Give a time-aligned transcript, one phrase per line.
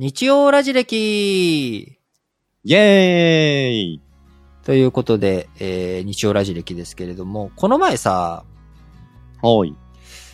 [0.00, 4.00] 日曜ラジ歴イェーイ
[4.64, 8.44] ということで、えー、日曜ラジ歴ですけれども、この前さ、
[9.42, 9.74] はい。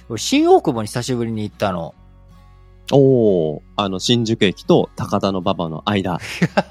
[0.09, 1.97] 俺新大久保に久しぶりに行ったの。
[2.93, 6.21] おー、あの、新宿駅と高田の馬場の間。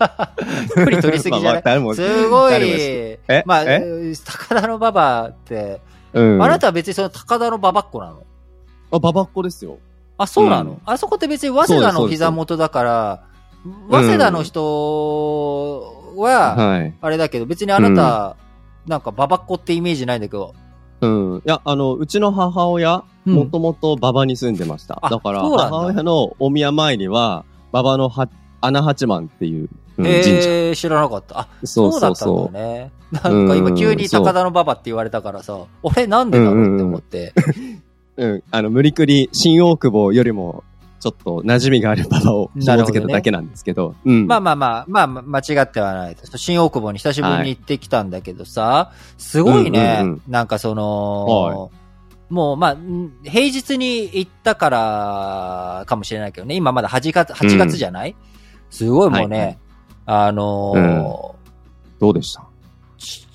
[0.74, 2.86] 距離取りすぎじゃまあまないあ誰もすごい誰もです
[3.28, 3.44] え？
[3.46, 4.14] まあ、え？
[4.24, 5.82] 高田の馬場って、
[6.14, 6.42] うん。
[6.42, 8.24] あなたは別にその高田の馬場っ子なの？
[8.92, 9.80] あ、馬場っ子ですよ。
[10.18, 13.24] あ、そうなの、うんあそこって別に早稲田の膝元だから、
[13.90, 16.94] 早稲田の人は、はい。
[17.02, 18.38] あれだけど、別にあなた、
[18.88, 20.54] なんか馬場っ子ってイメージないんだけど、
[21.02, 21.38] うん。
[21.38, 25.00] いや、あの、うちの母親、うんもともと馬場に住んでました。
[25.02, 28.30] あだから、母親のお宮参りは、馬場のは
[28.62, 30.06] 穴八幡っていう、うん。
[30.06, 31.40] えー、知らなかった。
[31.40, 32.36] あ、そうだったん。
[32.36, 32.92] だね。
[33.12, 37.34] なんか今急に高田の馬場って言われたからさ、俺なんでだろうって思って。
[38.18, 38.44] うん。
[38.52, 40.64] あの、無理くり、新大久保よりも、
[41.00, 43.94] ちょっと馴染みがある馬場を 紐付けただけなんですけど。
[44.06, 44.26] うん。
[44.28, 46.38] まあまあまあ、まあ間違ってはないです。
[46.38, 51.70] 新大久保に久しぶりに行ってきたんだけどさ、すごいね、うんうんなんかその、は
[52.30, 58.16] もうまあ、ん平日に行ったからかもしれないけどね、今まだ8月、8月じゃない、
[58.72, 59.58] すごいもうね、はいはい
[60.08, 62.44] あのーどうでした？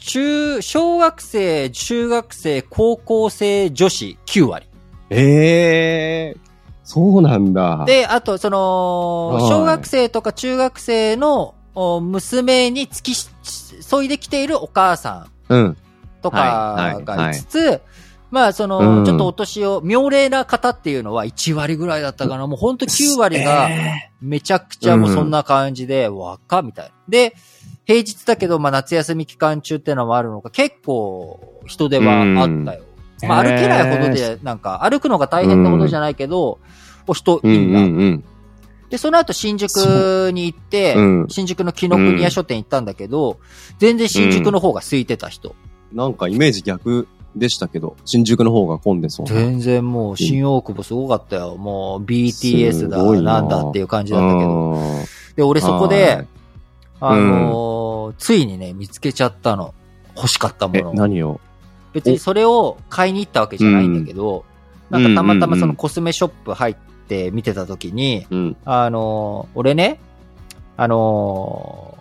[0.00, 4.66] 中、小学生、中学生、高校生女子9割。
[5.10, 6.50] ええ
[6.84, 7.84] そうなんだ。
[7.86, 15.76] で、あと、その、はい小学生とか中学生のお娘に付き添いできているお母さんうん。
[16.20, 17.80] とはいはいかがいつつ、
[18.30, 22.46] まあ、その、うんちょっとお年を、妙齢な方っていうのは1割ぐらいだったかな。
[22.46, 23.68] もうほんと9割が、
[24.20, 26.92] めちゃくちゃもうそんな感じで、若みたいな。
[27.08, 27.34] で、
[27.84, 32.84] 平日だけど、まあ夏休み期間中っていうのもあるのか、結構人手はあったよ。
[33.26, 36.70] まあ歩けないほどで、なんか歩くのが大変なほどじゃないけど、うん
[37.44, 37.80] いいな。
[37.80, 38.24] うんうん。
[38.88, 43.38] で、その後新宿に行って、うん新宿の紀ノ国屋書店行ったんだけど、
[43.78, 45.54] 全然新宿の方が空いてた人。
[45.92, 49.32] なんかイメージ逆でしたけど、新宿の方が混んでそうな。
[49.32, 51.56] 全然もう新大久保すごかったよ。
[51.56, 54.48] もう BTS だ、ななんだっていう感じだったけど。
[54.48, 54.78] ど。
[55.36, 56.26] で、俺そこで、はい
[57.00, 59.72] あのーついにね、見つけちゃったの。
[60.16, 60.92] 欲しかったもえ、の。
[60.94, 61.40] 何を？
[61.92, 64.50] 別にそれを買いに行ったわけじゃないんだけど、うん
[64.90, 68.56] なんかたまたまうんうんうんそのコスメショップ入って見てた時に、うん。
[68.64, 70.00] あのー俺ね、
[70.76, 71.96] あの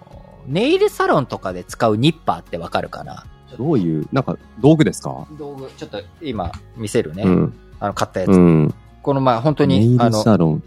[0.48, 3.26] ーネイルサロンとかで使うニッパーってわかるかな？
[3.60, 5.28] どういう、なんか道具ですか？
[5.38, 7.22] 道具、ちょっと今見せるね。
[7.22, 7.54] うん。
[7.80, 8.30] あの、買ったやつ。
[8.32, 8.74] うん。
[9.04, 10.62] この前、本当に、あの。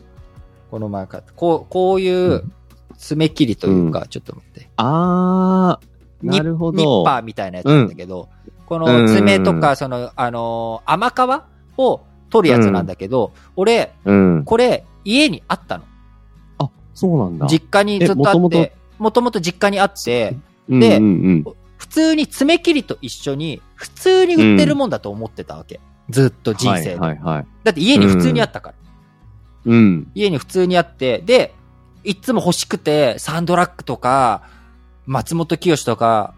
[0.71, 1.33] この前買った。
[1.33, 2.45] こう、こういう
[2.99, 4.69] 爪切りというか、ちょっと待って。
[4.77, 6.79] あー、なるほど。
[6.79, 8.29] ニッパーみたいなやつなんだけど、
[8.73, 12.01] この爪とか、その、あのー甘皮を
[12.31, 14.45] 取るやつなんだけど、俺、うん。
[14.45, 15.85] これ、家にあったの。
[16.59, 17.47] あ、そうなんだ。
[17.47, 20.37] 実家にずっとあえもともって、もともと実家にあって、
[20.69, 21.45] うんでうんうん
[21.77, 25.81] 普通に爪切りと一緒に、普通に売ってるもんだと思ってたわけ。
[26.11, 27.47] ずっと人生で、はいはいはい。
[27.65, 28.75] だって家に普通にあったから。
[29.67, 30.11] うん。
[30.15, 31.53] 家に普通にあって、で、
[32.05, 34.43] いつも欲しくて、サンドラッグとか、
[35.07, 36.35] 松本清とか、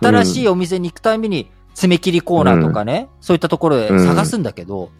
[0.00, 4.90] 新しいお店に行くたびに、爪切りコーナーとかね、そういったところで探すんだけど、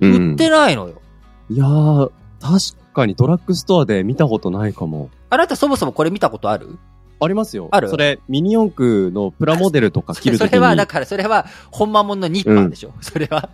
[0.00, 1.02] うん売ってないのよ。
[1.50, 5.10] いやー、確かにドラッグストアで見たことないかも。
[5.28, 6.78] あなたそもそもこれ見たことある？
[7.22, 7.68] ありますよ。
[7.70, 7.90] ある？
[7.90, 10.48] それ、ミニ四駆のプラモデルとか切るときに。
[10.50, 13.50] それは、だからそれは、本間もんのニッパーでしょ、それは。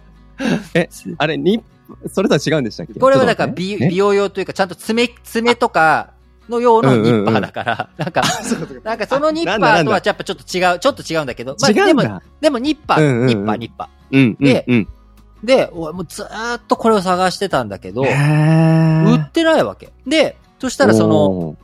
[0.74, 1.64] え、あれ、に、
[2.12, 2.94] それとは違うんでしたっけ？
[3.00, 6.10] これはだから美美容用というか、ちゃんと爪、爪とか
[6.48, 8.22] の用のニッパーだから、なんか、
[8.84, 12.02] なんかそのニッパーとはやっぱちょっと違う、ちょっと違うんだけど、まあでも。
[12.40, 14.36] でもニッパー、ニッパー、ニッパー。
[14.38, 14.88] でうん。
[15.42, 19.92] で、俺もうずーっとこれを探してたんだけど、へ売ーってないわけ。
[20.06, 21.56] で、そしたらその、、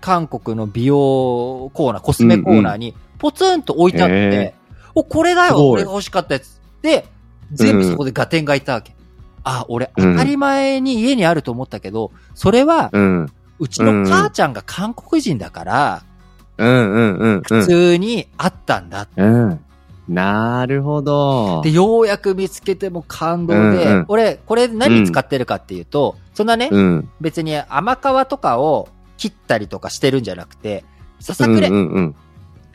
[0.00, 4.54] 韓国の美容コーナー、コスメコーナーに、ポツンと置いてあって、へ
[4.94, 6.60] お、これだよ俺が欲しかったやつ。
[6.82, 7.06] で、
[7.52, 8.94] 全部そこでガテンがいたわけ。
[9.44, 12.90] あ、俺、当たり前に家にあると思ったけど、それは、
[13.60, 13.64] うん。
[13.66, 16.02] うちの母ちゃんが韓国人だから、
[16.58, 17.42] うん、うん、うん。
[17.42, 19.08] 普通にあったんだ。
[19.16, 19.60] うん。
[20.08, 21.62] なるほど。
[21.62, 27.08] で、ようやく見つけても感動で、うんうん俺、これ何使ってるかっていうと、そんなね、うん。
[27.20, 30.84] 別に甘皮とかを切ったりとかしてるんじゃなくて、
[31.20, 31.68] ささくれ。
[31.68, 32.14] うんうんうん。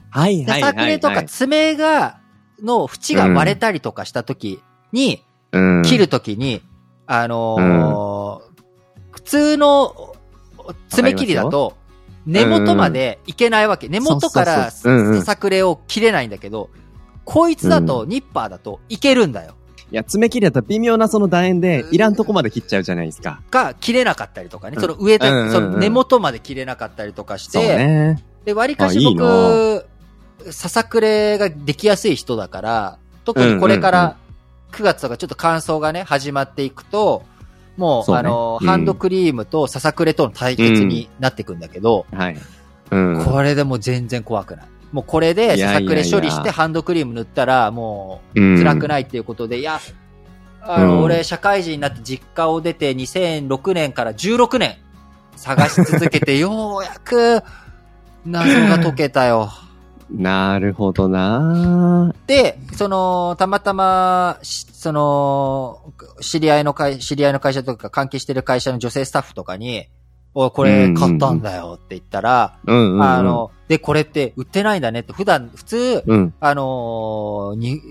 [0.09, 0.61] はい、はい、さはい。
[0.61, 2.19] さくれとか爪が、
[2.63, 4.61] の縁が割れたりとかした時
[4.93, 6.61] に、うん、切る時に、
[7.05, 8.55] あのー
[9.11, 10.14] 普通の
[10.89, 11.75] 爪切りだと、
[12.25, 13.87] 根元までいけないわけ。
[13.87, 16.69] 根元からささくれを切れないんだけど、
[17.23, 19.55] こいつだと、ニッパーだといけるんだよ。
[19.91, 23.41] いや、爪切りだったら微妙なその楕円で、いらんとこまで切っちゃうじゃないですか。
[23.51, 24.77] が、切れなかったりとかね。
[24.79, 28.23] その上で、うんうんうんその根元まで切れなかったりとかして、ね。
[28.45, 29.85] で、割かし僕、
[30.51, 34.17] ささくれができやすい人だから、特にこれかうんうんら
[34.71, 37.34] 9月とかちょっと乾燥がね、始まっていくと、もう、そう
[37.77, 42.37] ねあの、うんハンドクリームとささくれとの対決になっていくんだけど、はい。
[42.91, 43.25] うん。
[43.25, 44.67] これでもう全然怖くない。
[44.91, 49.79] もうこれでささくれ処理してハンドクリーム塗ったらもううん辛くないっていうことで、いや、
[50.61, 54.77] あの、うん俺社会人になって実家を出て2006年から16年
[55.35, 57.43] 探し続けてようやく
[58.25, 59.51] 謎が解けたよ。
[60.09, 69.87] なるほどなで、その、たまたま、しその、知り合いの会、知り合いの会社とか関係してる会社の女性スタッフとかに、
[70.35, 73.03] おい、これ買ったんだよって言ったら、うんうんうん。
[73.03, 76.33] あ、の、で、これって売ってないんだねって、普段、普通、うん。
[76.39, 77.81] あのーに、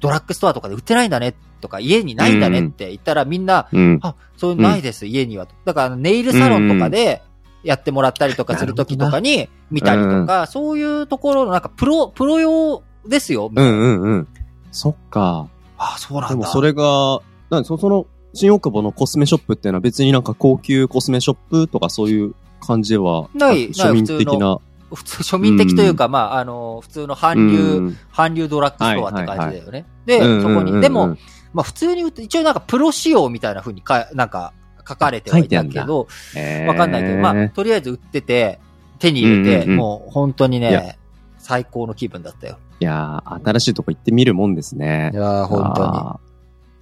[0.00, 3.98] ドラッグストアとかで売ってないんだねとか、家にないんだねって言ったらみんな、うん。
[4.02, 5.46] あ、そういうのないです、家には。
[5.64, 7.22] だから、ネイルサロンとかで
[7.64, 13.50] やってもらったりとかするときとかに見たりとか、そういうところのなんかプロ、プロ用ですよ。
[13.54, 14.28] うんうんうん。
[14.70, 15.48] そっか。
[15.78, 16.36] あ、そうなんだ。
[16.36, 17.20] でもそれが、
[17.50, 24.34] なんそその、新大久保のコスメショップっていうのは別になんか高級コスメショップとかそういう感じでは、ない庶民的な？
[24.34, 24.58] いな。
[24.92, 29.86] 普通、庶民的というか、まあ、あの、普通の韓流、うん韓流ドラッグストアって感じだよね。
[30.06, 31.16] うんうんで、そこに、うんうんでも、
[31.52, 34.52] まあ普通に売って、一応なんかプロ仕様みたいな風にか、なんか
[34.86, 38.58] 書かれてはいたけど、えーわかんないけど、まあとりあえず売ってて、
[38.98, 40.98] 手に入れて、うんうんうんもう本当にね、
[41.38, 42.58] 最高の気分だったよ。
[42.80, 45.10] いやー、新しいとこ行ってみるもんですね。
[45.12, 46.24] いやー本当に。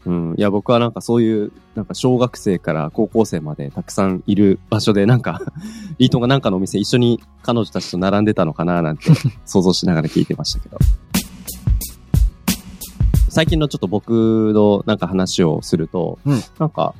[0.04, 0.34] うん。
[0.36, 5.40] いや、僕はなんかそういう、なんか小学生から高校生までたくさんいる場所で、なんか、
[5.98, 9.10] リートンがなんかのお店一緒に彼女たちと並んでたのかななんて
[9.44, 10.78] 想像しながら聞いてましたけど。
[13.28, 16.94] 最近のちょっと僕のなんか話をすると、うんなんか、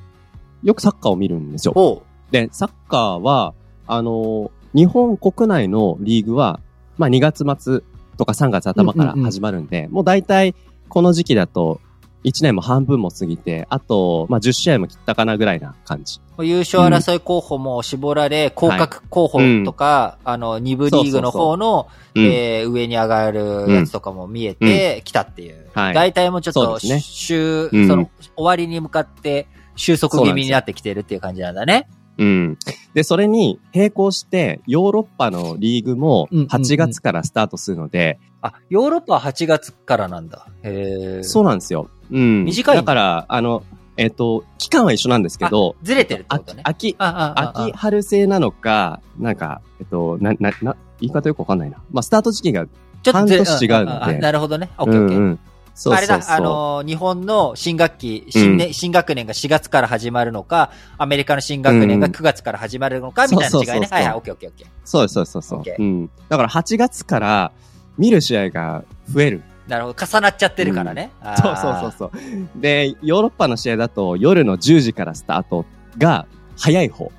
[0.63, 2.03] よくサッカーを見るんですよ。
[2.31, 3.55] で、サッカーは、
[3.87, 6.61] あの、日本国内のリーグは、
[6.99, 7.81] まあ2月末
[8.17, 9.31] とか3月頭からうんうんうん。
[9.31, 10.55] 始まるんで、もう大体
[10.89, 11.81] この時期だと
[12.25, 16.21] 1年も半分も過ぎて、あと、まあ10試合も切ったかなぐらいな感じ。
[16.41, 25.67] 優勝争い候補も絞られ、降格候補とか、あの、二部リーグの方の、うんえー上に上がるやつとかも見えてきたっていう。
[25.75, 25.95] はい。
[25.95, 27.01] 大体もうちょっと、ね。
[27.01, 27.89] 週、うん。
[27.89, 31.89] その、終わりに向かって収束気味になってきてるっていう感じなんだね。
[32.19, 32.59] うん。
[32.95, 40.47] で、それに並行して、ヨーロッパのリーグもうんうんうん8月からスタートするので、あ、ヨーロッパは8月からなんだ。
[40.63, 41.89] へーそうなんですよ。
[42.11, 42.45] うん。
[42.45, 43.63] 短いだから、あの、
[43.97, 46.63] えっ、と、期間は一緒なんですけど、ずれてるってことね。
[46.65, 51.79] 秋、秋春制なのか、なんか、えっと、な、な、な、言い方よくわかんないな。
[51.93, 52.67] まあ、スタート時期が、
[53.03, 54.71] ちょっとずれ半年違うのでなるほどね。
[54.79, 55.19] オッケーオッケー。
[55.19, 55.37] ん。
[55.37, 55.52] そうあ
[56.01, 56.37] れだ、そうそう。
[56.37, 63.53] あのー、日本の新学期、新年、新学年が4月から始まるのか、アメリカの新学年が9月から始まるのか、みたいな違いね。
[63.53, 64.69] そうそうそうそうはいはい、オッケーオッケーオッケー。
[64.85, 66.11] そうそうそうそううん。
[66.29, 67.53] だから8月から
[67.99, 69.43] 見る試合が増える。
[69.69, 70.07] なるほど。
[70.07, 71.11] 重なっちゃってるからね。
[71.21, 72.19] あー そうそうそうそ
[72.59, 72.61] う。
[72.61, 75.65] で、ヨーロッパの試合だと夜の10時からスタート
[75.99, 76.27] が
[76.59, 77.11] 早い方。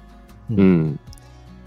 [0.52, 1.00] うんうん。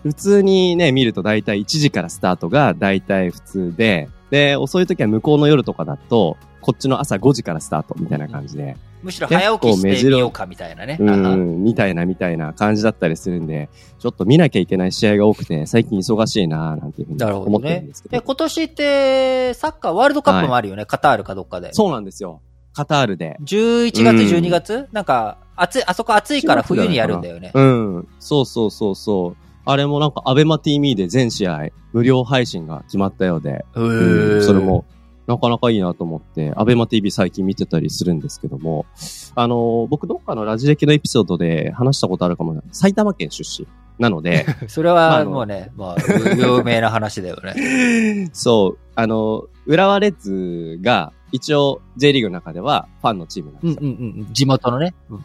[0.02, 10.96] 普通にね、見ると大体1時からスタートが大体普通で、で、遅い時は向こうの夜とかだと、こっちの朝5時からスタートみたいな感じで、むしろ早起きしてみようかみたいなね。
[10.98, 11.04] う
[11.36, 13.68] ん、みたいなみたいな感じだったりするんで、
[14.00, 18.08] ちょっと見なきゃいけない試合が多くて、最近忙しいなぁなんていうふうに思どねってるんですけ。
[18.08, 18.16] ど。
[18.16, 20.86] え、今年って、サッカーワールドカップもあるよね。
[20.86, 21.72] カタールかどっかで。
[21.72, 22.40] そうなんですよ。
[22.74, 23.36] カタールで。
[23.44, 24.88] 11月、うん12月？
[24.90, 27.52] なんか、暑い、あそこ暑いから冬にやるんだよね。
[27.54, 28.08] うん。
[28.18, 29.36] そうそうそうそう。
[29.64, 34.84] あれもなんか、アベマ TV で全試合無料配信が決まったようで、へうーんそれも、
[35.26, 38.86] なかなかいいなと思って、アベマ TV 最近見てたりするんですけども、
[39.34, 42.68] あの、僕どっかのラジ歴のエピソードで話したことあるかもしれない。
[42.72, 43.66] 埼玉県出身。
[43.98, 45.96] なので、 それはもうね、まあ、
[46.36, 48.28] 有名な話だよね。
[48.34, 53.78] そう、あの、浦和レッズが一応 J リーグの中ではファンのチームなんですよ。
[53.82, 54.32] うんうんうん。
[54.32, 54.94] 地元のね。
[55.10, 55.24] うん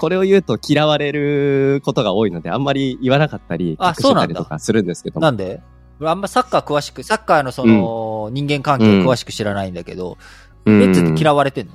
[0.00, 5.44] これを言うと嫌われることが多いので、あんまり言わなかったり、あ隠してたりとかするんですけどもなんで？
[5.46, 5.60] 俺
[6.02, 10.16] あんまサッカー詳しく、サッカーのその、人間関係詳しく知らないんだけど、
[10.64, 10.78] うん。
[10.78, 11.72] レッツって嫌われてんの？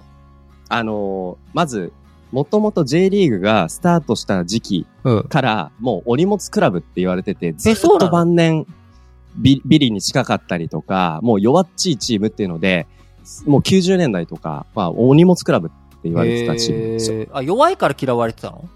[0.70, 1.94] あのーまず、
[2.32, 5.24] もともと J リーグがスタートした時期うん。
[5.24, 8.66] から、もうお荷物クラブって言われてて、ずっと晩年
[9.38, 12.88] ビビリに近かったりとか、もう弱っちいチームっていうので、
[13.46, 17.28] もう90年代とか、まあ、お荷物クラブって言われてたチームなんですよ。
[17.32, 18.70] あ、弱いから嫌われてたの？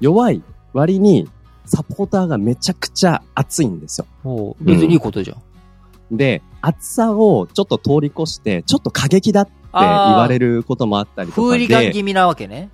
[0.00, 1.28] 弱い割に、
[1.64, 4.56] サポーターがめちゃくちゃ熱いんですよ。
[4.60, 6.16] 別にいいことじゃん。
[6.16, 11.46] で、熱さをちょっと通り越して、ちょっと過激だっ言われることもあったりとかで。
[11.48, 12.70] フーリガン気味なわけね。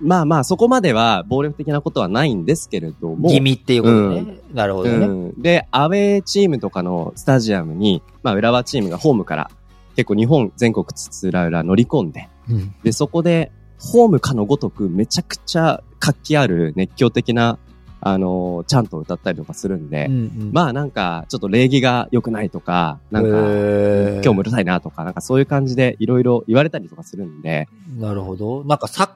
[0.00, 3.28] まあまあ、そこまでは暴力的なことはないんですけれども。
[3.30, 4.38] 気味っていうことね。
[4.52, 5.42] なるほどね、うん。
[5.42, 9.50] で、アウェーチームとかのスタジアムに、まあ、浦和チームがホームから
[9.96, 17.58] 結構日本全国つつらうら乗り込んで、うん、で、そこで、ホームかのごとくめちゃくちゃ活気ある熱狂的な
[18.06, 27.66] あの、ちゃんと歌ったりとかするんで、うんうん、まあなんか、ちょっと礼儀が良くないとか、なんか、今日もうるさいなとか、なんかそういう感じでいろいろ言われたりとかするんで。
[27.98, 28.62] なるほど。
[28.64, 29.08] なんかサッ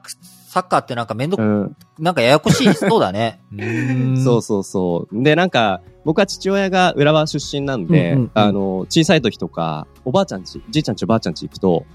[0.47, 3.39] サッカーってなんかめんどく、うん、なんかややこしいそうだね。
[4.25, 5.23] そうそうそう。
[5.23, 11.85] で、なんか、僕は父親が浦和出身なんで、うんうんうん、あの、小さい時とか、おばあちゃんち、じいちゃんちおばあちゃんち行くと、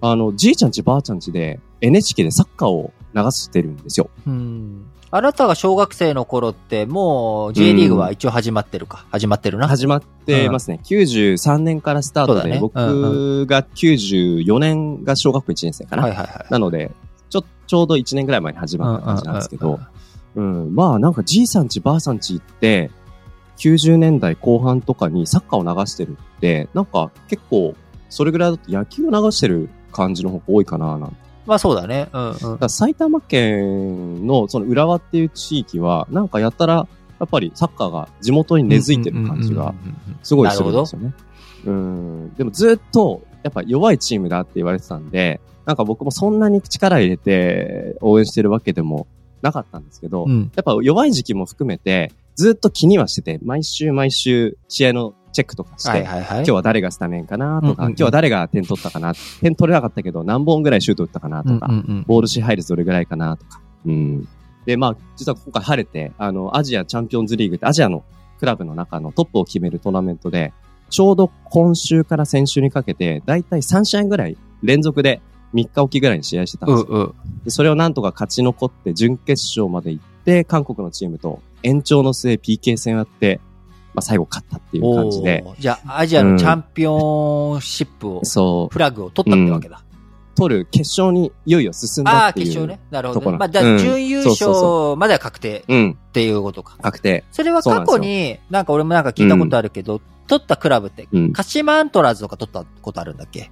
[0.00, 4.08] あの、じいちゃんちばあちゃんちで NHK でサッカーを流してるんですよ。
[4.26, 9.06] うんあなたが小学生の頃って、もう J リーグは一応始まってるか？
[9.10, 9.66] 始まってるな？
[9.66, 10.80] 始まってますね。
[10.82, 16.02] うん、93年からスタートで、ね、僕が94年が小学校1年生かな。
[16.02, 16.52] はいはいはい。
[16.52, 16.90] なので、
[17.30, 19.80] ちょ、ちょうど1年ぐらい前に始まった感じなんですけど、
[20.36, 22.90] うん、まあなんかじいさんちばあさんちって、
[23.56, 27.74] 90年代後半とかにサッカーを流してるって、なんか結構、
[28.10, 31.16] それぐらいだと野球を流してる感じの方が多いかななんて
[31.48, 32.08] まあそうだね。
[32.12, 32.68] うんうん。
[32.68, 36.86] 埼玉県のその浦和っていう地域は、なんかやったら、
[37.18, 39.74] やっぱりサッカーが地元に根付いてる感じが、
[40.22, 41.14] すごいするんですよね。
[41.64, 42.34] うん。
[42.34, 49.06] でもずっと、やっぱ弱いチームだって言われてたんで、なんか僕もそんなに力入れて応援してるわけでも
[49.40, 63.60] なかったんですけど、うん、やっぱ弱い時期も含めて、ずっと気にはしてて、毎週毎週試合のチェックとかして、はいはいはい、今日は誰がスタメンかなとか、うんうんうん、今日は誰が点取ったかな、点取れなかったけど何本ぐらいシュート打ったかなとか、うんうんうん、ボール支配率どれぐらいかなとか。
[63.86, 64.28] うん、
[64.66, 68.04] で、まあ、実は今回晴れて、あの、アジアチャンピオンズリーグってアジアの
[68.38, 70.52] クラブの中のトップを決めるトーナメントで、
[70.90, 75.20] ちょうど今週から先週にかけて、だいたい3試合ぐらい連続で
[75.54, 76.86] 3日おきぐらいに試合してたんですよ。
[76.88, 83.40] うんうん、でそれをなんとか勝ち残って準決勝まで行って、韓国のチームと延長の末 PK 戦をやって、
[83.98, 85.44] まあ、最後勝ったっていう感じで。
[85.58, 88.72] じゃあ、アジアのチャンピオンシップを、うん、そう。
[88.72, 89.82] フラッグを取ったってわけだ。
[90.36, 92.48] 取る決勝にいよいよ進んだっていう。
[92.48, 92.80] ああ、決勝ね。
[92.90, 93.38] なるほど、ね。
[93.38, 96.76] まあ、じゃあ、準優勝までは確定っていうことか。
[96.80, 97.24] 確定。
[97.32, 103.50] それは過去に、なんか俺もなんか聞いたことあるけど、取ったクラブって、鹿島アントラーズとか取ったことあるんだっけ？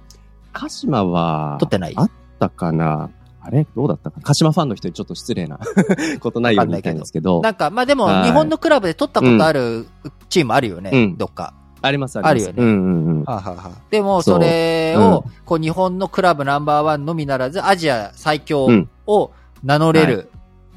[0.53, 1.93] 鹿島は、取ってない？
[1.97, 3.09] あったかな
[3.47, 3.65] あれ？
[3.75, 5.59] どうだったか鹿島ファンの人にちょっと失礼な
[6.19, 7.41] ことないように言いたいんですけど。
[7.41, 9.87] なんか、まあでも、日本のクラブで取ったことある
[10.29, 11.53] チームあるよね、うん、どっか。
[11.81, 12.49] ありますあります。
[12.49, 12.71] あるよね。
[12.71, 13.23] うんうんうん。
[13.23, 18.67] はははでも、それを、こう、日本のクラブナンバーワンのみならず、アジア最強
[19.05, 19.31] を
[19.63, 20.29] 名乗れる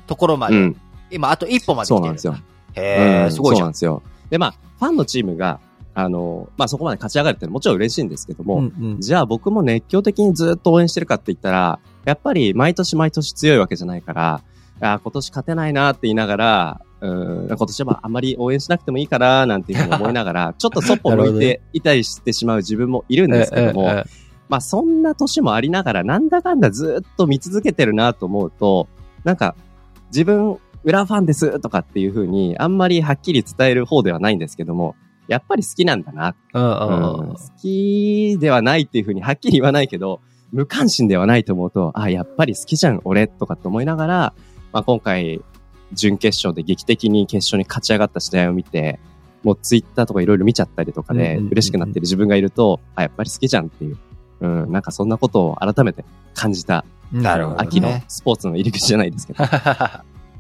[0.07, 0.75] ところまで、
[1.11, 1.99] 今、あと一歩まで来てる。
[1.99, 2.37] そうなんですよ。
[2.75, 4.03] へえ、すごいそうなんですよ。
[4.29, 5.59] で、まあ、ファンのチームが、
[5.95, 14.43] あの、まあ、そこまで勝ち上がるってもちろん嬉しいんですけども、うんうん、じゃあ僕も熱狂的にずっと応援してるかって言ったら、やっぱり毎年毎年強いわけじゃないから、
[14.81, 24.05] あ今年勝てないなって言いながら、うん今年はあんまり応援しなくてもいいかななんていうふうに思いながら、 ちょっとそっぽ向いていたりしてしまう自分もいるんですけども、
[24.49, 28.89] まあそんな年もありながら、なんだかんだずっと見続けてるなと思うと、
[29.25, 29.55] なんか
[30.09, 34.95] 自分、裏ファンですとかっていうふうに、あんまりはっきり伝える方ではないんですけども、
[35.29, 36.35] やっぱり好きなんだな。
[36.55, 40.21] うん、好きではないっていうふうにはっきり言わないけど、
[40.53, 44.35] 無関心ではないと思うと、あ、やっぱり好きじゃん、俺、とかって思いながら、
[44.73, 45.43] まあ、今回、
[45.93, 49.01] 準決勝で劇的に決勝に勝ち上がった試合を見て、
[49.43, 53.99] もうツイッターとかいろいろ見ちゃったりとかで、嬉しくなってる自分がいると、あ、やっぱり好きじゃんっていう、
[54.41, 56.05] うん、なんかそんなことを改めて
[56.35, 59.45] 感じた、なるほど、ね、秋のスポーツの入り口じゃないですけど。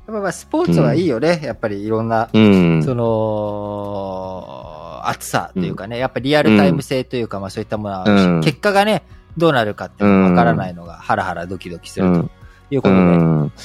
[0.09, 9.05] まあスポーツはいいよね、うん、やっぱりいろんな、うん、その、暑さというかね、やっぱりリアルタイム性というか、まあそういったものは、うん、結果がね、
[9.37, 12.31] どうなるかってわからないのが、ハラハラドキドキすると。
[12.73, 13.01] いうことで、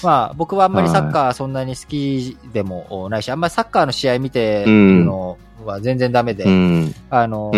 [0.04, 6.44] まあ僕はあんまりサッカーそんなに好きでもないし、あんまりサッカーの試合見てるのは全然ダメで、
[7.12, 7.52] あの、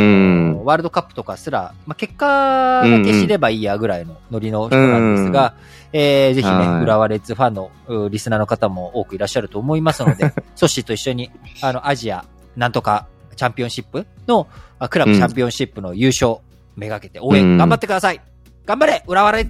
[0.66, 5.54] ワールドカップとかすら、まあ結果が消しればいいやぐらいのノリの人なんですが、
[5.94, 7.72] えー、ぜひね、浦和レッズファンの
[8.10, 14.48] リスナーの方も多くいらっしゃると思いますので、 ソッシーと一緒に、あの、アジア、なんとかチャンピオンシップの、
[14.90, 16.40] クラブチャンピオンシップの優勝、
[16.78, 18.22] めがけて応援頑張ってください、
[18.66, 19.50] 頑張れ浦和レッ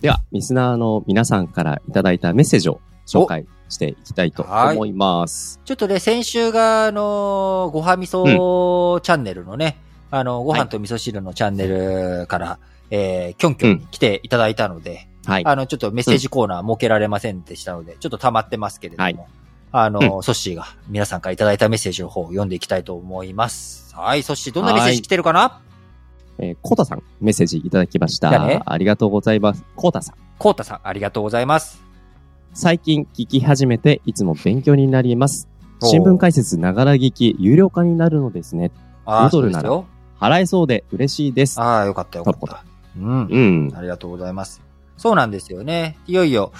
[0.00, 5.60] では、リスナーの皆さんからいただいたメッセージを紹介していきたいと思います。
[5.64, 9.76] ちょっとね、先週が、あのごはみそチャンネルのね、
[10.12, 12.58] うん、あの、ご飯と味噌汁のチャンネルから、は
[12.90, 15.42] い、えー、キョンキョンに来ていただいたので、うん、はい。
[15.44, 19.18] あの、ちょっとメッセージコーナー設けられませんでしたので、うん、ちょっと溜まってますけれども、はい、
[19.76, 23.92] あの、ソッシーが皆さんからいただいたメッセージの方を読んでいきたいと思います。
[23.96, 25.60] はい、ソッシー、どんなメッセージ来てるかな？
[26.38, 28.30] えー、コータさん、メッセージいただきました。
[28.30, 29.64] 誰ありがとうございます。
[29.74, 30.14] コータさん。
[30.38, 31.82] コータさん、ありがとうございます。
[32.52, 35.48] 最近聞き始めて、いつも勉強になります。
[35.82, 38.70] 新聞解説ながら聞き、有料化になるのですね。
[39.04, 39.94] ああ、5ドルならそうですよ。
[40.20, 41.60] 払えそうで嬉しいです。
[41.60, 42.64] ああ、よかったよかった。
[42.96, 43.26] うん。
[43.26, 43.38] う
[43.72, 43.72] ん。
[43.76, 44.62] ありがとうございます。
[44.96, 45.98] そうなんですよね。
[46.06, 46.52] いよいよ、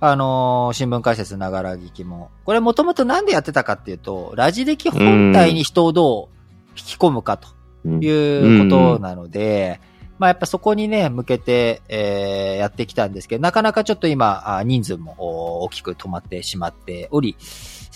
[0.00, 2.30] あのー新聞解説ながら聞きも。
[2.44, 6.38] これもともとなんでやってたかっていうと、ラジ歴本体に人をどう
[6.78, 7.48] 引き込むかと
[7.84, 9.80] うんいうことなので、
[10.18, 17.36] まあやっぱそこにね、向けて、えーやってきたんですけど、なかなかちょっと今、あ人数もお大きく止まってしまっており、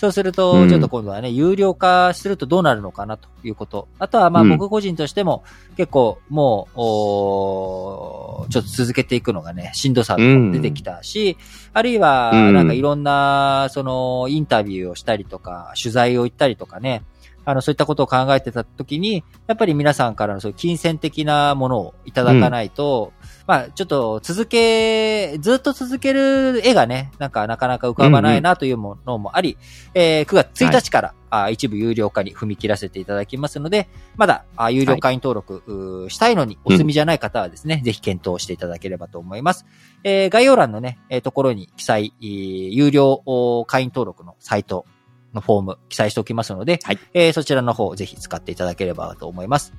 [0.03, 0.69] そうするうと、ん。
[0.69, 3.87] ちょっと今度はね、有料化するとどうなるのかなということ。
[3.99, 4.49] あとは、まあうん。
[4.49, 5.45] 僕個人としても、
[5.77, 11.37] 結構もう、ちょっと続けていくのがね、しんどさも出てきたし、
[11.71, 12.53] あるいは、うん。
[12.53, 17.03] なんかいろんな、その、インタビューをしたりとか、取材を行ったりとかね、
[17.45, 23.13] あの、そういったことを考えてた時に、やっぱり皆さんからのそういう金銭的なものをいただかないと、
[23.45, 29.57] まあ、ちょっと続け、ずっと続ける絵がね、なんかなかなか浮かばないなというものもあり、
[29.93, 39.65] えー9月1日から、あ一部有料化に踏み切らせていただきますので、まだあ有料会員登録、うーしたいのにお済みじゃない方はですね、ぜひ検討していただければと思います。
[40.05, 42.27] えー概要欄のね、えーところに記載、えー
[42.69, 44.85] 有料お会員登録のサイト
[45.33, 46.99] のフォーム記載しておきますので、はい。
[47.13, 49.73] えーそちらの方ぜひ使っていただければと思います。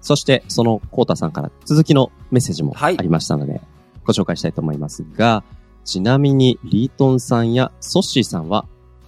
[0.00, 3.60] そして、そのコータさんから続きのメッセージもあはいりましたので、
[4.04, 5.44] ご紹介したいと思いますが、
[5.84, 8.66] ちなみに、リートンさんやソッシーさんは、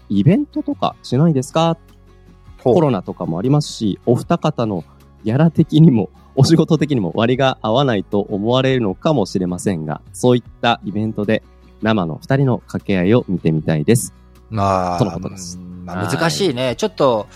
[0.09, 1.77] イベントとかしないですか？
[2.63, 4.85] コロナとかもありますし、お二方の
[5.25, 11.43] ギャラ的にも、お仕事的にも割が合わないと思われるのかもしれませんが、そういったイベントで
[11.83, 14.15] 生の二人の掛け合いを見てみたいです。
[14.49, 16.75] まあ、とのことですうんまあ難しいね。
[16.77, 17.27] ちょっと、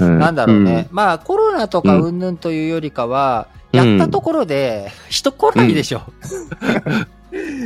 [0.00, 0.88] うんなんだろうね。。
[0.90, 6.00] まあ、コロナとかうんぬんというよりかは、うんやったところで、人来ないでしょ。
[6.06, 7.06] うん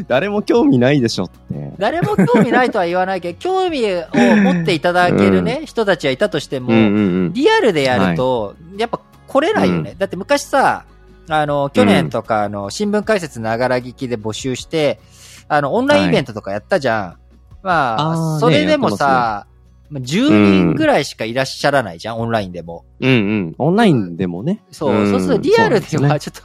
[0.08, 1.72] 誰も興味ないでしょって。
[1.78, 6.98] 誰も興味ないとは言わないけど、 興味を持っていただけるね、人たちはいたとしても、うんうんう
[7.28, 7.32] ん。
[7.32, 9.94] リアルでやると、やっぱ来れないよね。
[9.98, 10.84] だって昔さ、
[11.28, 14.98] あの、去年とか、あの、新聞解説ながら聞きで募集して、
[15.48, 17.16] あの、オンラインイベントとかやったじゃん。
[17.62, 19.46] まあ、あーねそれでもさ、
[19.92, 22.84] まあ10人ぐらいしかいらっしゃらないじゃん、オンラインでも。
[23.00, 23.54] うんうん。
[23.58, 24.64] オンラインでもね。
[24.70, 26.42] そう、んそうするとリアルでそうはちょっ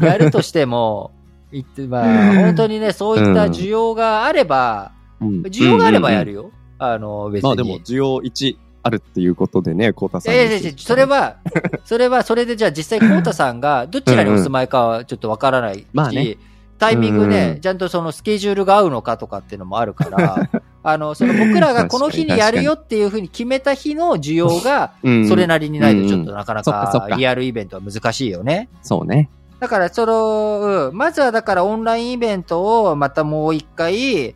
[0.00, 1.12] と、やるとしても、
[1.52, 6.44] 言って、まあ、本当にね、そういった需要があれば、ですね需要があればやるよ。
[6.44, 6.50] よ。
[6.78, 7.48] あの、別に。
[7.48, 10.34] まあでも、需要1あるっていうことでね、コータいさん。
[10.34, 11.36] やいやいや、それ、は、
[11.84, 16.38] それは、それでじゃあ実際、コウタさんが どちらにお住まいかはちょっとわからないし、まあね
[16.78, 20.50] タイミングうんうん、でちゃんとそのスケジュールが合うのかとかっていうのもあるから、
[20.84, 25.28] あの、その僕らがこの日にやるよっていうふうに決めた日の需要が、うん。
[25.28, 28.68] それなりにないとちょっとなかなかリアルイベントは難しいよね。
[28.82, 29.30] そうね。
[29.60, 30.96] だから、その、うん。
[30.96, 34.34] まずはだからオンラインイベントをまたもう一回、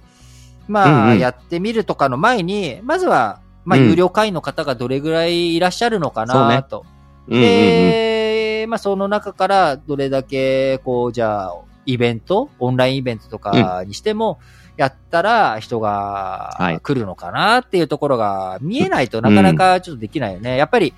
[0.68, 1.18] まあ、うんうん。
[1.18, 3.88] やってみるとかの前に、まずは、まあ、うん。
[3.88, 6.87] 有料会員の方がどれぐらいいらっしゃるのかなと。
[7.26, 7.50] うんうんうん。
[7.50, 11.54] で、まあ、その中からどれだけ、こう、じゃあ、
[11.87, 14.38] イベントオンラインイベントとかにしても、
[14.76, 20.56] やったら人がはい来るのかなっていうところが見えないとなかなかちょっとできないよね。
[20.56, 20.94] やっぱり、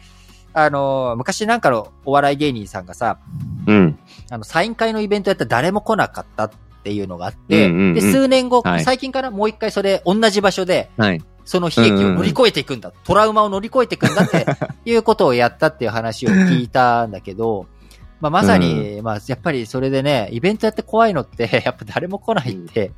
[0.53, 3.19] あの、昔なんかのお笑い芸人さんがさ、
[3.67, 3.99] うん。
[4.31, 6.51] あの、サイン会のイベントやったら誰も来なかったっ
[6.83, 11.23] ていうのがあって、うんうんうんで、数年後、はい最近からもう一回それ、同じ場所で、はい。
[11.45, 14.47] その悲劇を乗り越えていくんだ、トラウマを乗り越えていくんだって
[14.85, 17.67] いうことをやったっていう話を聞いたんだけど、
[18.21, 22.93] まあ、まさに、まあ、やっぱりそれでね、イベントやって怖いのって、 やっぱ誰も来ないって、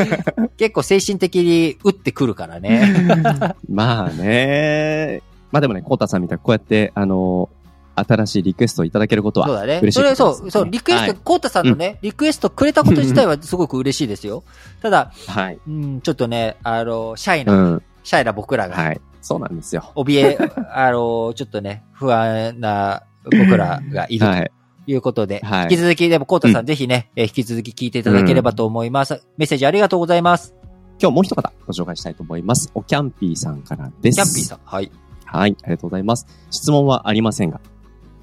[0.58, 3.14] 結構精神的に打ってくるからね。
[3.68, 5.22] まあね。
[5.50, 7.48] まあでもね、コータさんみたいにこうやって、あの、
[7.94, 9.78] 新しいリクエストをいただけることは、そうだね。
[9.82, 14.44] 嬉しいそれことですねそう、そう、リクエスト、はいコータさんのね、リクエストくれたこと自体はすごく嬉しいですよ。
[14.82, 15.58] ただ、はい。
[15.66, 17.82] うん、ちょっとね、あの、シャイうな、ん。
[18.04, 19.00] シャイな僕らが、はい。
[19.22, 19.92] そうなんですよ。
[19.96, 20.38] 怯え、
[20.72, 24.52] あの、ちょっとね、不安な僕らがいるはい。
[24.86, 29.20] ということで、はい引き続き、でも、コータさん、ぜひね、えー引き続き聞いていただければと思います。
[29.36, 30.54] メッセージありがとうございます。
[31.00, 32.70] 今日もう一方ご紹介したいと思います。
[32.72, 34.16] おキャンピーさんからです。
[34.16, 34.60] キャンピーさん。
[34.64, 34.90] はい。
[35.24, 36.26] はい、ありがとうございます。
[36.50, 37.60] 質問はありませんが、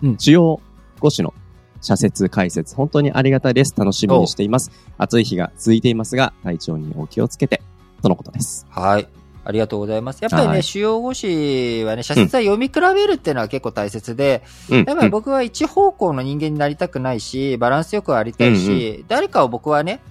[0.01, 0.61] うん主要
[1.01, 1.33] 5種の
[1.81, 3.73] 社説解説、本当にありがたいです。
[3.77, 4.71] 楽しみにしています。
[4.97, 7.61] 暑い日が続いていますが、体調にお気をつけて、
[8.01, 8.65] とのことです。
[8.69, 9.07] はい。
[9.45, 10.21] ありがとうございます。
[10.21, 14.83] やっぱりね、はい主要語詞はね、社説は読み比べるっていうのは結構大切で、うん。
[14.85, 20.01] やっぱり僕は一方向の人間になりたくないし、バランスよくありたいし、誰かを僕はね、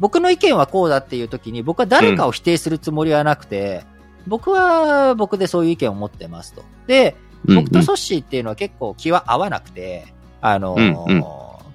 [0.00, 3.84] 僕の意見はこうだっていう時に、僕は誰かを否定するつもりはなくて、
[4.26, 6.62] 僕は僕でそういう意見を持ってますと。
[6.86, 11.24] で、うん僕とソッシーっていうのは結構気は合わなくて、あのーうんうん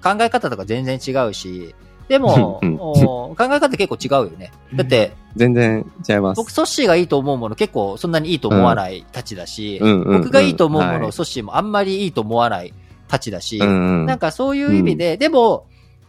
[0.04, 1.74] 考え方とか全然違うし、
[2.08, 4.52] でも、うん考え方結構違うよね。
[4.74, 6.38] だって、全然違います。
[6.38, 10.04] 僕、ソッシーがいいと思うもの結構そんなにいいと思わないたちだし、うん。
[10.22, 11.12] 僕がいいと思うものをはい。
[11.12, 12.72] ソッシーもあんまりいいと思わない
[13.08, 15.66] たちだし、なんかそういう意味で、でも、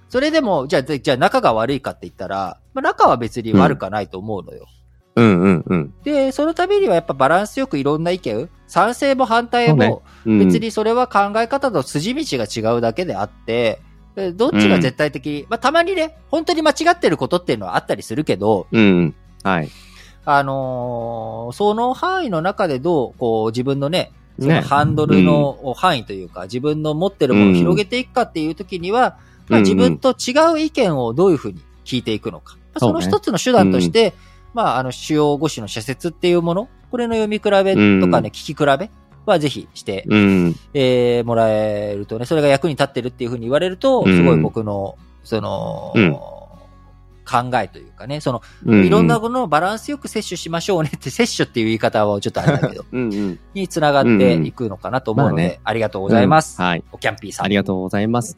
[0.10, 4.68] それでも、じゃあ、じゃあ仲が悪いかって言ったら、まあ、仲は別に悪くはないと思うのよ。
[5.16, 5.42] うん。
[5.42, 5.94] うんうん。
[6.04, 10.40] で、そのためにはやっぱバランスよくいろんな意見、賛成も反対も、うん。
[10.40, 13.82] 別にそれは考え方の筋道が違うだけであって、で
[14.16, 19.16] どっちが絶対的に、まあたまにね、本当に間違ってることっていうのはあったりするけど、うん。
[19.44, 19.70] はい。
[20.26, 24.62] あのーその範囲の中でどう、こう自分のね、そのね。
[24.62, 32.56] ハンドルの範囲というか、自分の持ってるものを広げていくかっていう時には、まあ、うん自分と違う意見をどういうふうに聞いていくのか。
[32.56, 34.14] まあその一つの手段として、
[34.54, 38.08] まあ、あの、主要語詞の社説っていうもの、これの読み比べとかね、うん。
[38.28, 38.90] 聞き比べ
[39.32, 40.56] はぜひして、うん。
[40.74, 46.18] えーもらえるとね、それが役に立ってるっていうふうに言われると、うんすごい僕の、その、うん
[47.28, 53.40] 考えというかね、その、うんいろんなものをバランスよく摂取しましょうねって、摂取っていう言い方はちょっとあれだけど、うんうん。
[53.56, 56.60] につながっていくのかなと思うので、まあねありがとうございます。
[56.60, 56.84] うんはい。
[56.92, 57.46] おキャンピーさん。
[57.46, 58.38] ありがとうございます。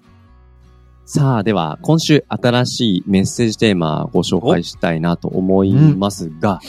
[1.06, 6.60] さあ、では、今週新しいメッセージテーマをご紹介したいなと思いますが、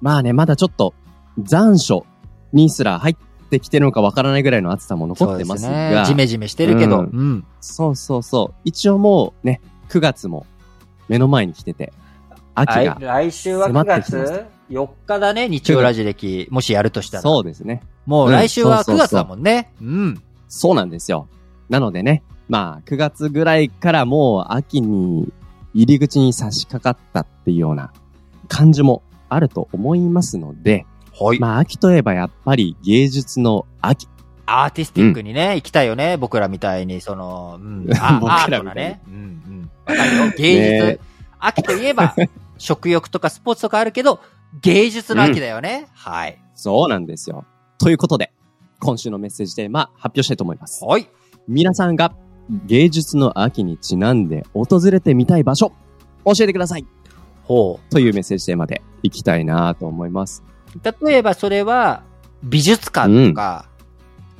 [0.00, 0.94] まあね、まだちょっと
[1.38, 2.04] 残暑
[2.52, 3.16] にすら入っ
[3.50, 6.04] てきてるのかわからないぐらいの暑さも残ってますが、ね。
[6.06, 7.44] ジメジメしてるけど、ううんん。
[7.60, 8.60] そうそうそう。
[8.64, 9.60] 一応もうね、
[9.90, 10.46] 9月も
[11.08, 11.92] 目の前に来てて、
[12.54, 17.22] 秋はいが、来週は9迫ってきてます月4日だね、日曜ラジ歴、もしやるとしたら。
[17.22, 17.82] そうですね。
[18.06, 19.72] もう来週は9うんそうそうそう月だもんね。
[19.82, 20.22] うん。
[20.48, 21.28] そうなんですよ。
[21.68, 25.32] なのでね、まあ、9月ぐらいからもう秋に
[25.74, 27.92] 入り口に差し掛かったっていうような
[28.48, 30.86] 感じもあると思いますので、
[31.20, 31.38] はい。
[31.38, 34.08] まあ、秋といえばやっぱり芸術の秋。
[34.46, 36.16] アーティスティックにね、行きたいよね。
[36.16, 39.00] 僕らみたいに、その、うん、 あ僕アらみたいにートなね。
[39.06, 40.34] うん、うん。
[40.36, 40.86] 芸術。
[40.86, 40.98] ね
[41.38, 42.14] 秋といえば、
[42.58, 44.20] 食欲とかスポーツとかあるけど、
[44.60, 45.88] 芸術の秋だよね。
[45.94, 46.38] はい。
[46.54, 47.44] そうなんですよ。
[47.78, 48.32] ということで、
[48.78, 50.84] 今週のメッセージテーマ発表したいと思います。
[50.84, 51.08] はい。
[51.48, 52.12] 皆さんが
[52.66, 55.72] 芸術の秋にちなんで訪れてみたい場所、
[56.24, 56.86] 教えてください。
[57.44, 60.42] ほというメッセージテーマでいきたいなと思います。
[60.74, 61.06] う。
[61.06, 62.02] 例えばそれは、
[62.42, 63.66] 美術館とか、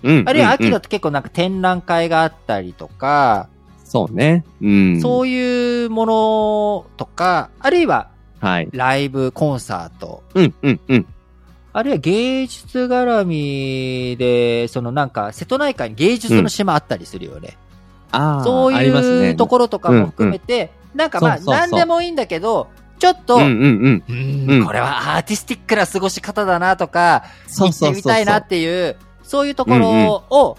[0.03, 0.25] うん。
[0.27, 3.49] あるいは秋うんうんだと結構なんか展覧会があったりとか、
[3.85, 4.45] そうね。
[4.62, 5.01] うん。
[5.01, 8.09] そういうものとか、あるいは
[8.40, 8.69] はい。
[8.73, 11.07] ライブ、コンサート、うん、うん、うん。
[11.73, 17.59] あるいは芸術絡みで、そのなんか瀬戸内海に芸術の島あったりするよね。
[18.12, 22.69] ああ、そういうところとかも含めて、なんかまあそうそうそう何でもいいんだけど、
[23.01, 24.05] ちょっと、うん、うん、うん。
[24.09, 30.59] うーんうんこれはアーティスティックな過ごし方だなとか、行ってそうそうみたいなっていう、そういうところを、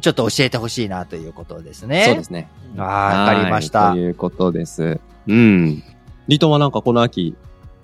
[0.00, 2.04] ちょっと教えてほしいなということですね。
[2.06, 2.48] そうですね。
[2.78, 4.00] ああ、わかりましたはいと。
[4.00, 5.00] いうことです。
[5.26, 5.82] うん。
[6.28, 7.34] リトンはなんかこの秋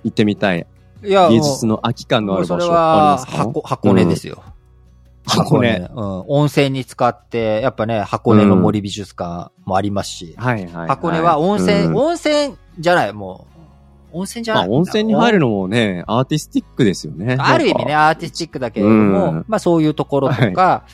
[0.04, 0.66] 行ってみたい
[1.04, 3.32] いや、芸術の秋感のある場所ありはますか？
[3.32, 4.42] 箱、箱根ですよ。
[5.26, 5.88] 箱根。
[5.92, 6.24] うん。
[6.28, 10.88] 温泉に使って、やっぱね、箱根の森美術館もありますし、はいはいはい。
[10.88, 13.55] 箱根は温泉、うん温泉じゃない、もう、
[14.12, 14.68] 温泉じゃない。
[14.68, 17.36] まあ温泉に入るのもね、アーティスティックですよね。
[17.38, 17.94] ある意味ね。
[17.94, 20.84] アーティスティックだけれども、うんまあそういうところとか、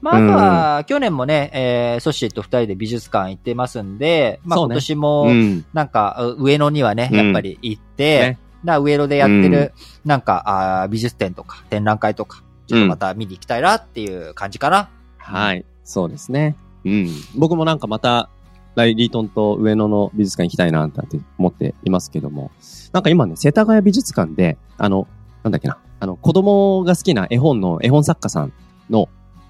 [0.00, 5.64] まああとは、去年もね、えー、ソッシーと二人で美術館行ってますんで、まあ今年もう、ん。
[5.72, 9.72] なんか、う上野にはね、うんやっぱり行って、ねな上野でやってる、
[10.04, 10.42] なんか
[10.82, 14.88] あー、美術展とか展覧会とか、ちょっとまた見に行きたいなっていう感じかな。
[15.18, 15.64] はい。
[15.84, 16.56] そうですね。
[16.84, 17.08] うん。
[17.36, 18.30] 僕もなんかまた、
[18.74, 21.00] ライリートンと上野の美術館行きたいなって
[21.38, 22.50] 思っていますけども、
[22.92, 25.06] なんか今ね、世田谷美術館で、あの、
[25.42, 28.52] なんだっけな、あの、子供が好きな絵本の絵本作家さん
[28.90, 29.08] の、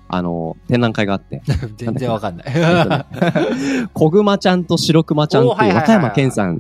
[0.09, 1.43] あの、展覧会があって、
[1.77, 2.47] 全然わかんない。
[3.95, 6.59] 小熊ちゃんと白熊ちゃんっていう和歌山健さん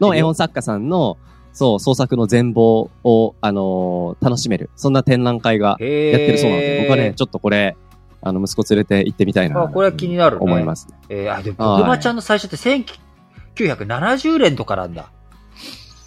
[0.00, 1.16] の絵本作家さんの、
[1.52, 4.70] そう、創作の全貌を、あのー楽しめる。
[4.76, 7.76] そんな展覧会がややってるそうなので、僕はね、ちょっとこれ、
[8.22, 9.62] あの、息子連れて行ってみたいな。
[9.62, 10.98] あこれは気になるね思いますね。
[11.08, 15.10] えー、あ、でも、はい小熊ちゃんの最初って1970年とかなんだ。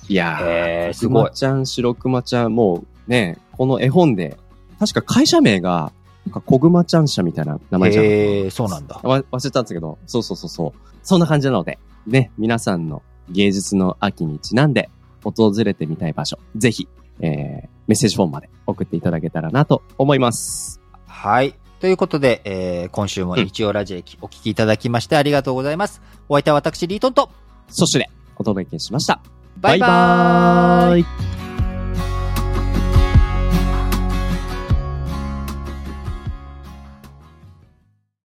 [0.09, 4.37] いやえーー、すごい熊ちゃん、白熊ちゃん、もうね、この絵本で、
[4.79, 5.91] 確か会社名が、
[6.25, 8.05] なんか小熊ちゃん社みたいな名前じゃん。
[8.05, 8.99] えー、そうなんだ。
[9.03, 10.79] わ忘れたんですけど、そうそうそうそう。
[11.01, 14.89] そんな感じなので、ね、皆さんの芸術の秋にちなんで
[15.23, 16.87] 訪れてみたい場所、ぜひ、
[17.19, 20.81] えー、メッセージフォームまで送っていただけたらなと思います。
[21.05, 21.55] はい。
[21.83, 26.01] ということで、えー、今週も日曜ラジオお聞きいただきましてありがとうございます。
[26.29, 27.29] お相手は私、リートンと、
[27.67, 29.19] そして、お届けしました。
[29.57, 31.42] バイバーイイ